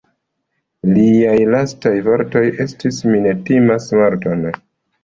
[0.95, 4.47] Liaj lastaj vortoj estis: "mi ne timas morton.